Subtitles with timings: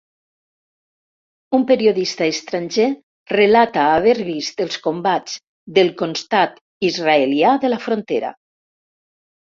[1.57, 2.87] Un periodista estranger
[3.37, 5.37] relata haver vist els combats
[5.79, 6.59] del constat
[6.91, 8.37] israelià de la frontera.